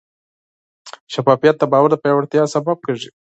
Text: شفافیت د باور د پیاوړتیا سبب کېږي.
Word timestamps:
شفافیت 1.13 1.55
د 1.59 1.63
باور 1.71 1.89
د 1.91 1.95
پیاوړتیا 2.03 2.43
سبب 2.55 2.77
کېږي. 2.85 3.09